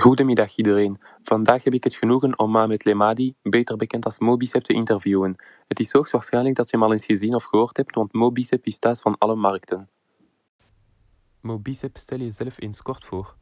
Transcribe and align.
Goedemiddag 0.00 0.56
iedereen. 0.56 0.98
Vandaag 1.22 1.64
heb 1.64 1.74
ik 1.74 1.84
het 1.84 1.94
genoegen 1.94 2.38
om 2.38 2.50
Mohamed 2.50 2.84
Lemadi, 2.84 3.34
beter 3.42 3.76
bekend 3.76 4.04
als 4.04 4.18
Mobicep, 4.18 4.62
te 4.62 4.72
interviewen. 4.72 5.36
Het 5.68 5.80
is 5.80 5.92
hoogstwaarschijnlijk 5.92 6.56
dat 6.56 6.70
je 6.70 6.76
hem 6.76 6.86
al 6.86 6.92
eens 6.92 7.04
gezien 7.04 7.34
of 7.34 7.44
gehoord 7.44 7.76
hebt, 7.76 7.94
want 7.94 8.12
Mobicep 8.12 8.66
is 8.66 8.78
thuis 8.78 9.00
van 9.00 9.18
alle 9.18 9.34
markten. 9.34 9.88
Mobicep, 11.40 11.96
stel 11.96 12.18
jezelf 12.18 12.60
eens 12.60 12.82
kort 12.82 13.04
voor. 13.04 13.34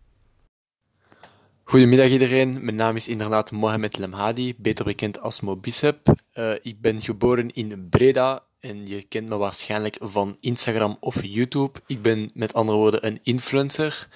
Goedemiddag 1.64 2.08
iedereen, 2.08 2.64
mijn 2.64 2.76
naam 2.76 2.96
is 2.96 3.08
inderdaad 3.08 3.50
Mohamed 3.50 3.98
Lemhadi, 3.98 4.54
beter 4.56 4.84
bekend 4.84 5.20
als 5.20 5.40
Mobicep. 5.40 6.14
Uh, 6.34 6.52
ik 6.62 6.80
ben 6.80 7.00
geboren 7.00 7.48
in 7.48 7.88
Breda 7.90 8.44
en 8.60 8.86
je 8.86 9.02
kent 9.02 9.28
me 9.28 9.36
waarschijnlijk 9.36 9.96
van 10.00 10.36
Instagram 10.40 10.96
of 11.00 11.22
YouTube. 11.22 11.78
Ik 11.86 12.02
ben 12.02 12.30
met 12.34 12.54
andere 12.54 12.78
woorden 12.78 13.06
een 13.06 13.18
influencer. 13.22 14.08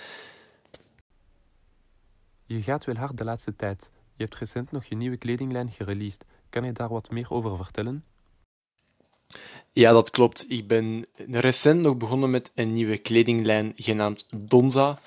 Je 2.52 2.62
gaat 2.62 2.84
wel 2.84 2.96
hard 2.96 3.18
de 3.18 3.24
laatste 3.24 3.56
tijd. 3.56 3.90
Je 4.16 4.22
hebt 4.22 4.36
recent 4.36 4.72
nog 4.72 4.84
je 4.84 4.96
nieuwe 4.96 5.16
kledinglijn 5.16 5.70
gereleased. 5.70 6.24
Kan 6.50 6.64
je 6.64 6.72
daar 6.72 6.88
wat 6.88 7.10
meer 7.10 7.30
over 7.30 7.56
vertellen? 7.56 8.04
Ja, 9.70 9.92
dat 9.92 10.10
klopt. 10.10 10.44
Ik 10.50 10.66
ben 10.66 11.06
recent 11.28 11.80
nog 11.80 11.96
begonnen 11.96 12.30
met 12.30 12.50
een 12.54 12.72
nieuwe 12.72 12.98
kledinglijn 12.98 13.72
genaamd 13.76 14.26
Donza. 14.30 14.98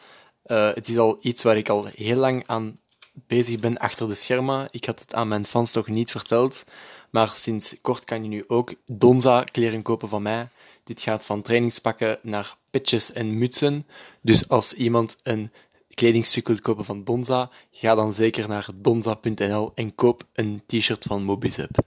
Uh, 0.46 0.74
het 0.74 0.88
is 0.88 0.98
al 0.98 1.18
iets 1.22 1.44
waar 1.44 1.58
ik 1.58 1.70
al 1.70 1.86
heel 1.86 2.18
lang 2.18 2.44
aan 2.46 2.80
bezig 3.14 3.60
ben 3.60 3.78
achter 3.78 4.08
de 4.08 4.14
schermen. 4.14 4.68
Ik 4.72 4.86
had 4.86 5.00
het 5.00 5.14
aan 5.14 5.28
mijn 5.28 5.46
fans 5.46 5.74
nog 5.74 5.88
niet 5.88 6.12
verteld, 6.12 6.64
maar 7.10 7.32
sinds 7.36 7.76
kort 7.82 8.06
kan 8.06 8.24
je 8.24 8.30
nu 8.30 8.44
ook 8.48 8.74
Donza 8.86 9.44
kleren 9.44 9.82
kopen 9.82 10.10
van 10.10 10.22
mij. 10.22 10.48
Dit 10.84 11.02
gaat 11.02 11.26
van 11.26 11.42
trainingspakken 11.42 12.20
naar 12.22 12.58
petjes 12.70 13.12
en 13.12 13.38
mutsen. 13.38 13.88
Dus 14.22 14.50
als 14.50 14.74
iemand 14.74 15.18
een 15.24 15.52
kledingstuk 15.96 16.48
wilt 16.48 16.62
kopen 16.62 16.86
van 16.86 17.04
Donza, 17.04 17.50
ga 17.72 17.96
dan 17.96 18.14
zeker 18.14 18.48
naar 18.48 18.68
donza.nl 18.76 19.72
en 19.76 19.96
koop 19.96 20.24
een 20.34 20.62
t-shirt 20.66 21.04
van 21.04 21.24
Mobizep. 21.24 21.78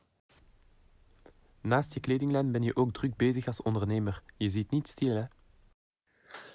Naast 1.61 1.95
je 1.95 2.01
kledinglijn 2.01 2.53
ben 2.53 2.63
je 2.63 2.77
ook 2.77 2.93
druk 2.93 3.17
bezig 3.17 3.47
als 3.47 3.63
ondernemer. 3.63 4.23
Je 4.37 4.49
ziet 4.49 4.71
niet 4.71 4.89
stil, 4.89 5.15
hè? 5.15 5.25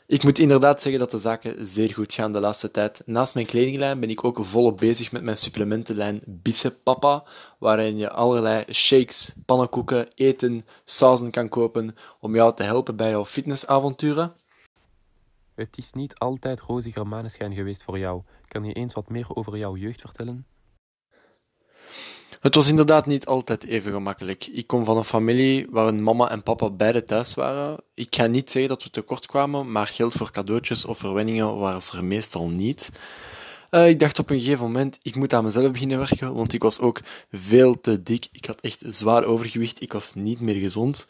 Ik 0.07 0.23
moet 0.23 0.39
inderdaad 0.39 0.81
zeggen 0.81 0.99
dat 1.01 1.11
de 1.11 1.17
zaken 1.17 1.67
zeer 1.67 1.93
goed 1.93 2.13
gaan 2.13 2.31
de 2.31 2.39
laatste 2.39 2.71
tijd. 2.71 3.01
Naast 3.05 3.33
mijn 3.33 3.45
kledinglijn 3.45 3.99
ben 3.99 4.09
ik 4.09 4.23
ook 4.23 4.45
volop 4.45 4.77
bezig 4.77 5.11
met 5.11 5.23
mijn 5.23 5.37
supplementenlijn 5.37 6.21
Bicep 6.25 6.75
Papa, 6.83 7.23
waarin 7.59 7.97
je 7.97 8.09
allerlei 8.09 8.65
shakes, 8.73 9.33
pannenkoeken, 9.45 10.07
eten, 10.15 10.65
sauzen 10.85 11.31
kan 11.31 11.49
kopen 11.49 11.95
om 12.19 12.35
jou 12.35 12.55
te 12.55 12.63
helpen 12.63 12.95
bij 12.95 13.09
jouw 13.09 13.25
fitnessavonturen. 13.25 14.33
Het 15.55 15.77
is 15.77 15.91
niet 15.91 16.15
altijd 16.15 16.59
roziger 16.59 17.07
maneschijn 17.07 17.53
geweest 17.53 17.83
voor 17.83 17.99
jou. 17.99 18.21
Kan 18.47 18.63
je 18.63 18.73
eens 18.73 18.93
wat 18.93 19.09
meer 19.09 19.35
over 19.35 19.57
jouw 19.57 19.75
jeugd 19.75 20.01
vertellen? 20.01 20.45
Het 22.39 22.55
was 22.55 22.69
inderdaad 22.69 23.05
niet 23.05 23.25
altijd 23.25 23.65
even 23.65 23.91
gemakkelijk. 23.91 24.47
Ik 24.47 24.67
kom 24.67 24.85
van 24.85 24.97
een 24.97 25.03
familie 25.03 25.67
waar 25.69 25.93
mama 25.93 26.29
en 26.29 26.43
papa 26.43 26.69
beide 26.69 27.03
thuis 27.03 27.33
waren. 27.33 27.79
Ik 27.93 28.15
ga 28.15 28.25
niet 28.25 28.49
zeggen 28.49 28.71
dat 28.71 28.83
we 28.83 28.89
tekort 28.89 29.25
kwamen, 29.25 29.71
maar 29.71 29.87
geld 29.87 30.13
voor 30.13 30.31
cadeautjes 30.31 30.85
of 30.85 30.97
verwenningen 30.97 31.57
waren 31.57 31.81
er 31.93 32.03
meestal 32.03 32.49
niet. 32.49 32.91
Uh, 33.71 33.89
ik 33.89 33.99
dacht 33.99 34.19
op 34.19 34.29
een 34.29 34.39
gegeven 34.39 34.65
moment, 34.65 34.97
ik 35.01 35.15
moet 35.15 35.33
aan 35.33 35.43
mezelf 35.43 35.71
beginnen 35.71 35.97
werken, 35.97 36.33
want 36.33 36.53
ik 36.53 36.61
was 36.61 36.79
ook 36.79 36.99
veel 37.31 37.81
te 37.81 38.03
dik. 38.03 38.27
Ik 38.31 38.45
had 38.45 38.61
echt 38.61 38.83
zwaar 38.89 39.23
overgewicht, 39.23 39.81
ik 39.81 39.93
was 39.93 40.13
niet 40.13 40.39
meer 40.39 40.55
gezond. 40.55 41.07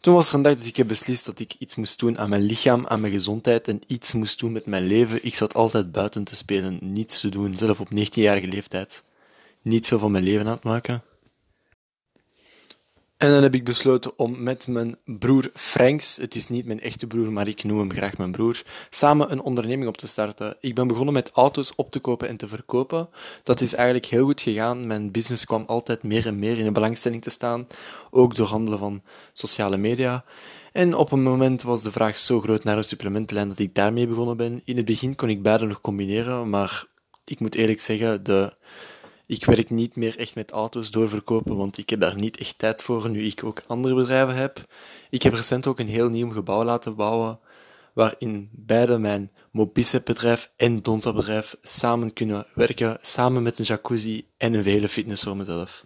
Toen 0.00 0.14
was 0.14 0.28
er 0.28 0.34
een 0.34 0.42
dag 0.42 0.54
dat 0.54 0.66
ik 0.66 0.76
heb 0.76 0.88
beslist 0.88 1.26
dat 1.26 1.38
ik 1.38 1.54
iets 1.58 1.74
moest 1.74 1.98
doen 1.98 2.18
aan 2.18 2.28
mijn 2.28 2.42
lichaam, 2.42 2.86
aan 2.86 3.00
mijn 3.00 3.12
gezondheid 3.12 3.68
en 3.68 3.80
iets 3.86 4.12
moest 4.12 4.38
doen 4.38 4.52
met 4.52 4.66
mijn 4.66 4.86
leven. 4.86 5.24
Ik 5.24 5.34
zat 5.34 5.54
altijd 5.54 5.92
buiten 5.92 6.24
te 6.24 6.36
spelen, 6.36 6.78
niets 6.80 7.20
te 7.20 7.28
doen, 7.28 7.54
zelf 7.54 7.80
op 7.80 7.88
19-jarige 7.90 8.46
leeftijd. 8.46 9.02
Niet 9.62 9.86
veel 9.86 9.98
van 9.98 10.10
mijn 10.10 10.24
leven 10.24 10.46
aan 10.46 10.52
het 10.52 10.62
maken. 10.62 11.02
En 13.20 13.30
dan 13.30 13.42
heb 13.42 13.54
ik 13.54 13.64
besloten 13.64 14.12
om 14.16 14.42
met 14.42 14.66
mijn 14.66 14.96
broer 15.04 15.50
Franks, 15.54 16.16
het 16.16 16.34
is 16.34 16.48
niet 16.48 16.66
mijn 16.66 16.80
echte 16.80 17.06
broer, 17.06 17.32
maar 17.32 17.48
ik 17.48 17.64
noem 17.64 17.78
hem 17.78 17.92
graag 17.92 18.18
mijn 18.18 18.32
broer, 18.32 18.62
samen 18.90 19.32
een 19.32 19.42
onderneming 19.42 19.88
op 19.88 19.96
te 19.96 20.06
starten. 20.06 20.56
Ik 20.60 20.74
ben 20.74 20.86
begonnen 20.86 21.14
met 21.14 21.30
auto's 21.30 21.72
op 21.76 21.90
te 21.90 21.98
kopen 21.98 22.28
en 22.28 22.36
te 22.36 22.48
verkopen. 22.48 23.08
Dat 23.42 23.60
is 23.60 23.74
eigenlijk 23.74 24.06
heel 24.06 24.24
goed 24.24 24.40
gegaan. 24.40 24.86
Mijn 24.86 25.10
business 25.10 25.44
kwam 25.44 25.64
altijd 25.66 26.02
meer 26.02 26.26
en 26.26 26.38
meer 26.38 26.58
in 26.58 26.64
de 26.64 26.72
belangstelling 26.72 27.22
te 27.22 27.30
staan, 27.30 27.66
ook 28.10 28.36
door 28.36 28.46
handelen 28.46 28.78
van 28.78 29.02
sociale 29.32 29.76
media. 29.76 30.24
En 30.72 30.94
op 30.94 31.12
een 31.12 31.22
moment 31.22 31.62
was 31.62 31.82
de 31.82 31.92
vraag 31.92 32.18
zo 32.18 32.40
groot 32.40 32.64
naar 32.64 32.76
een 32.76 32.84
supplementenlijn 32.84 33.48
dat 33.48 33.58
ik 33.58 33.74
daarmee 33.74 34.06
begonnen 34.06 34.36
ben. 34.36 34.62
In 34.64 34.76
het 34.76 34.84
begin 34.84 35.14
kon 35.14 35.28
ik 35.28 35.42
beide 35.42 35.66
nog 35.66 35.80
combineren, 35.80 36.50
maar 36.50 36.86
ik 37.24 37.40
moet 37.40 37.54
eerlijk 37.54 37.80
zeggen, 37.80 38.22
de 38.22 38.52
ik 39.30 39.44
werk 39.44 39.70
niet 39.70 39.96
meer 39.96 40.18
echt 40.18 40.34
met 40.34 40.50
auto's 40.50 40.90
doorverkopen, 40.90 41.56
want 41.56 41.78
ik 41.78 41.90
heb 41.90 42.00
daar 42.00 42.14
niet 42.14 42.36
echt 42.36 42.58
tijd 42.58 42.82
voor, 42.82 43.10
nu 43.10 43.22
ik 43.22 43.44
ook 43.44 43.62
andere 43.66 43.94
bedrijven 43.94 44.34
heb. 44.34 44.64
Ik 45.10 45.22
heb 45.22 45.32
recent 45.32 45.66
ook 45.66 45.78
een 45.78 45.88
heel 45.88 46.08
nieuw 46.08 46.30
gebouw 46.30 46.62
laten 46.62 46.96
bouwen, 46.96 47.38
waarin 47.94 48.48
beide 48.52 48.98
mijn 48.98 49.30
Mobicep 49.52 50.04
bedrijf 50.04 50.52
en 50.56 50.82
Donza 50.82 51.12
bedrijf 51.12 51.56
samen 51.60 52.12
kunnen 52.12 52.46
werken, 52.54 52.98
samen 53.00 53.42
met 53.42 53.58
een 53.58 53.64
jacuzzi 53.64 54.26
en 54.36 54.54
een 54.54 54.62
vele 54.62 54.88
fitness 54.88 55.22
voor 55.22 55.36
mezelf. 55.36 55.84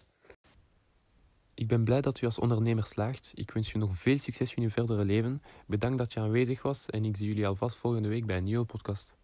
Ik 1.54 1.69
ben 1.69 1.84
blij 1.84 2.00
dat 2.00 2.21
u 2.21 2.27
als 2.27 2.38
ondernemer 2.38 2.84
slaagt. 2.84 3.33
Ik 3.34 3.50
wens 3.50 3.72
je 3.72 3.78
nog 3.78 3.99
veel 3.99 4.19
succes 4.19 4.54
in 4.54 4.62
uw 4.62 4.71
verdere 4.71 5.04
leven. 5.04 5.43
Bedankt 5.66 5.99
dat 5.99 6.12
je 6.12 6.21
aanwezig 6.21 6.62
was 6.62 6.87
en 6.87 7.04
ik 7.04 7.16
zie 7.16 7.28
jullie 7.28 7.47
alvast 7.47 7.77
volgende 7.77 8.09
week 8.09 8.27
bij 8.27 8.37
een 8.37 8.44
nieuwe 8.44 8.65
podcast. 8.65 9.15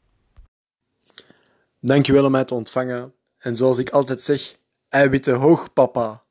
Dankjewel 1.81 2.25
om 2.25 2.31
mij 2.31 2.45
te 2.45 2.55
ontvangen. 2.55 3.15
En 3.41 3.57
zoals 3.57 3.79
ik 3.79 3.91
altijd 3.91 4.23
zeg, 4.23 4.55
eiwitten 4.89 5.35
hoog, 5.35 5.73
papa. 5.73 6.23